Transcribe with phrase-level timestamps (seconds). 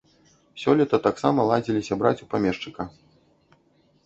[0.61, 2.89] Сёлета таксама ладзіліся браць у памешчыка.